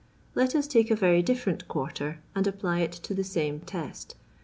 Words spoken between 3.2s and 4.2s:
same test.